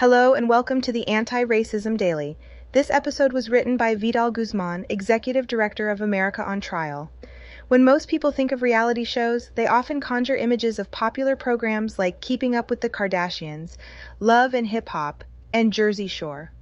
[0.00, 2.36] Hello and welcome to the Anti Racism Daily.
[2.72, 7.10] This episode was written by Vidal Guzman, Executive Director of America on Trial.
[7.68, 12.20] When most people think of reality shows, they often conjure images of popular programs like
[12.20, 13.78] Keeping Up with the Kardashians,
[14.20, 15.24] Love and Hip Hop,
[15.54, 16.52] and Jersey Shore.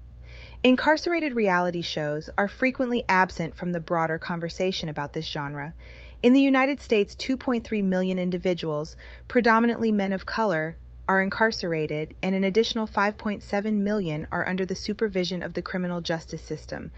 [0.63, 5.75] Incarcerated reality shows are frequently absent from the broader conversation about this genre.
[6.23, 8.95] In the United States, 2.3 million individuals,
[9.27, 10.77] predominantly men of color,
[11.09, 16.43] are incarcerated, and an additional 5.7 million are under the supervision of the criminal justice
[16.43, 16.91] system.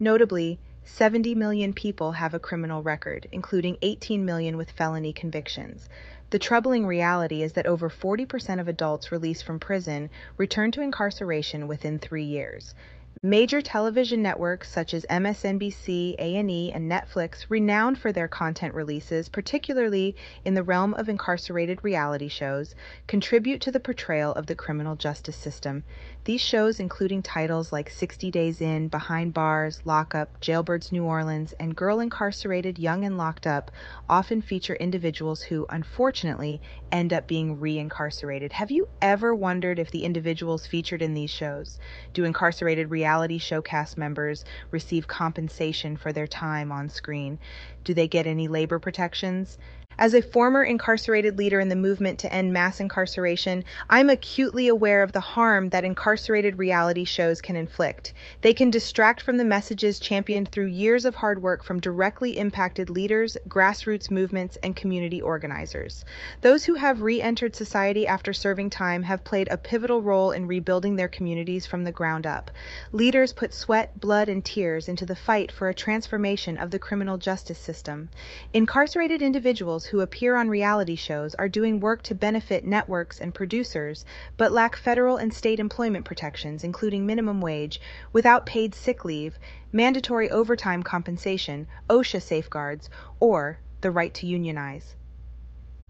[0.00, 5.88] Notably, 70 million people have a criminal record, including 18 million with felony convictions.
[6.30, 11.68] The troubling reality is that over 40% of adults released from prison return to incarceration
[11.68, 12.74] within three years.
[13.24, 20.16] Major television networks such as MSNBC, A&E, and Netflix, renowned for their content releases, particularly
[20.44, 22.74] in the realm of incarcerated reality shows,
[23.06, 25.84] contribute to the portrayal of the criminal justice system.
[26.24, 31.76] These shows, including titles like 60 Days In, Behind Bars, Lockup, Jailbirds New Orleans, and
[31.76, 33.70] Girl Incarcerated, Young and Locked Up,
[34.08, 36.60] often feature individuals who, unfortunately,
[36.90, 38.50] end up being reincarcerated.
[38.50, 41.78] Have you ever wondered if the individuals featured in these shows
[42.14, 47.38] do incarcerated reality reality show cast members receive compensation for their time on screen?
[47.84, 49.58] Do they get any labor protections?
[49.98, 55.02] As a former incarcerated leader in the movement to end mass incarceration, I'm acutely aware
[55.02, 58.14] of the harm that incarcerated reality shows can inflict.
[58.40, 62.88] They can distract from the messages championed through years of hard work from directly impacted
[62.88, 66.04] leaders, grassroots movements, and community organizers.
[66.40, 70.46] Those who have re entered society after serving time have played a pivotal role in
[70.46, 72.50] rebuilding their communities from the ground up.
[72.92, 77.18] Leaders put sweat, blood, and tears into the fight for a transformation of the criminal
[77.18, 78.08] justice system.
[78.52, 84.04] Incarcerated individuals who appear on reality shows are doing work to benefit networks and producers,
[84.36, 87.80] but lack federal and state employment protections, including minimum wage,
[88.12, 89.38] without paid sick leave,
[89.72, 92.88] mandatory overtime compensation, OSHA safeguards,
[93.20, 94.94] or the right to unionize.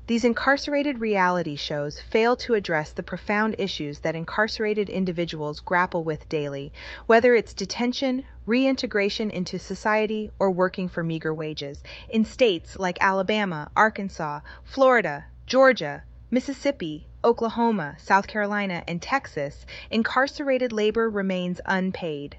[0.08, 6.28] These incarcerated reality shows fail to address the profound issues that incarcerated individuals grapple with
[6.28, 6.72] daily,
[7.06, 11.84] whether it's detention, reintegration into society, or working for meager wages.
[12.08, 16.02] In states like Alabama, Arkansas, Florida, Georgia,
[16.32, 22.36] Mississippi, Oklahoma, South Carolina, and Texas, incarcerated labor remains unpaid.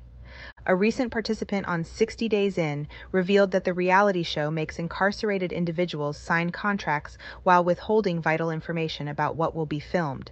[0.66, 6.18] A recent participant on 60 Days In revealed that the reality show makes incarcerated individuals
[6.18, 10.31] sign contracts while withholding vital information about what will be filmed.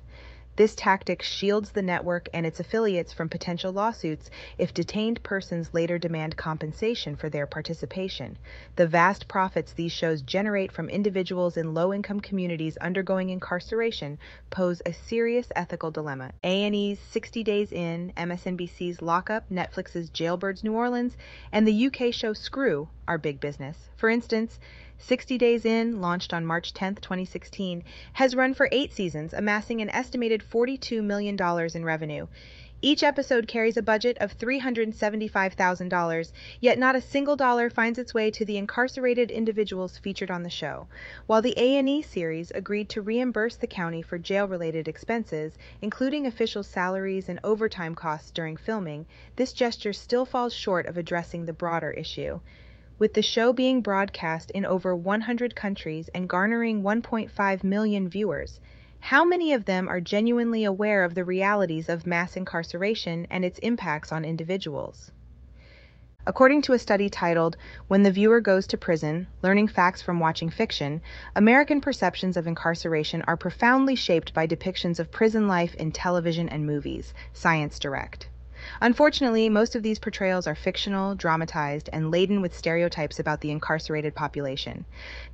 [0.58, 5.98] This tactic shields the network and its affiliates from potential lawsuits if detained persons later
[5.98, 8.38] demand compensation for their participation.
[8.76, 14.20] The vast profits these shows generate from individuals in low-income communities undergoing incarceration
[14.50, 16.32] pose a serious ethical dilemma.
[16.44, 21.16] A&E's 60 Days In, MSNBC's Lockup, Netflix's Jailbirds New Orleans,
[21.54, 23.90] and the UK show Screw are big business.
[23.96, 24.60] For instance,
[25.04, 29.90] 60 Days In, launched on March 10, 2016, has run for eight seasons, amassing an
[29.90, 31.36] estimated $42 million
[31.74, 32.28] in revenue.
[32.84, 38.32] Each episode carries a budget of $375,000, yet not a single dollar finds its way
[38.32, 40.88] to the incarcerated individuals featured on the show.
[41.26, 47.28] While the A&E series agreed to reimburse the county for jail-related expenses, including official salaries
[47.28, 52.40] and overtime costs during filming, this gesture still falls short of addressing the broader issue.
[53.02, 58.60] With the show being broadcast in over 100 countries and garnering 1.5 million viewers,
[59.00, 63.58] how many of them are genuinely aware of the realities of mass incarceration and its
[63.64, 65.12] impacts on individuals?
[66.28, 67.58] According to a study titled
[67.88, 71.02] When the Viewer Goes to Prison Learning Facts from Watching Fiction,
[71.36, 76.68] American perceptions of incarceration are profoundly shaped by depictions of prison life in television and
[76.68, 78.30] movies, Science Direct.
[78.82, 84.16] Unfortunately, most of these portrayals are fictional, dramatized, and laden with stereotypes about the incarcerated
[84.16, 84.86] population.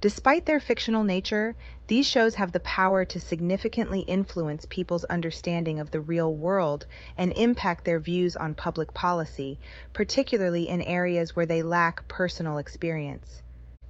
[0.02, 1.56] Despite their fictional nature,
[1.88, 6.86] these shows have the power to significantly influence people's understanding of the real world
[7.18, 9.60] and impact their views on public policy,
[9.94, 13.42] particularly in areas where they lack personal experience.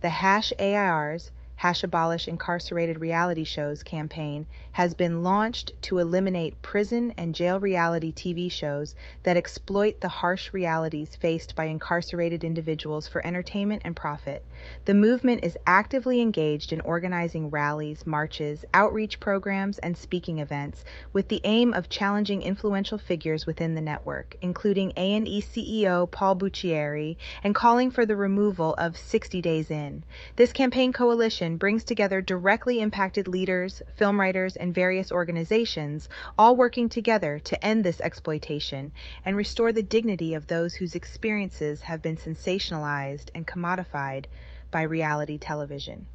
[0.01, 7.15] The hash AIRs Hash Abolish Incarcerated Reality Shows campaign has been launched to eliminate prison
[7.17, 8.93] and jail reality TV shows
[9.23, 14.45] that exploit the harsh realities faced by incarcerated individuals for entertainment and profit.
[14.85, 21.27] The movement is actively engaged in organizing rallies, marches, outreach programs, and speaking events with
[21.27, 27.55] the aim of challenging influential figures within the network, including A&E CEO Paul Buccieri, and
[27.55, 30.03] calling for the removal of 60 Days In.
[30.35, 36.89] This campaign coalition Brings together directly impacted leaders, film writers, and various organizations, all working
[36.89, 38.91] together to end this exploitation
[39.23, 44.25] and restore the dignity of those whose experiences have been sensationalized and commodified
[44.71, 46.07] by reality television.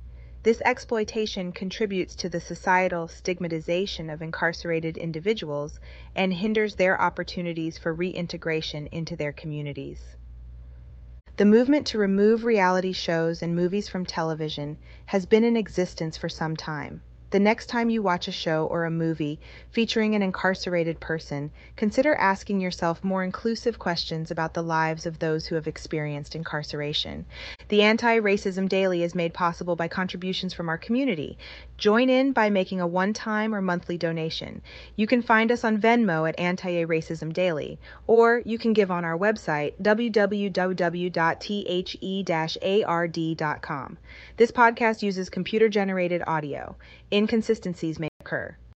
[0.42, 5.80] This exploitation contributes to the societal stigmatization of incarcerated individuals
[6.14, 10.16] and hinders their opportunities for reintegration into their communities.
[11.38, 14.76] The movement to remove reality shows and movies from television
[15.06, 17.00] has been in existence for some time.
[17.30, 19.40] The next time you watch a show or a movie
[19.70, 25.46] featuring an incarcerated person, consider asking yourself more inclusive questions about the lives of those
[25.46, 27.24] who have experienced incarceration.
[27.72, 31.38] The Anti Racism Daily is made possible by contributions from our community.
[31.78, 34.60] Join in by making a one time or monthly donation.
[34.94, 39.06] You can find us on Venmo at Anti Racism Daily, or you can give on
[39.06, 40.44] our website, www.the
[42.84, 43.98] ard.com.
[44.36, 46.76] This podcast uses computer generated audio.
[47.10, 48.54] Inconsistencies may occur.